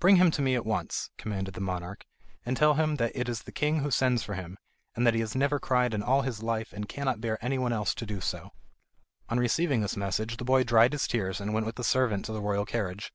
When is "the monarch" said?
1.52-2.06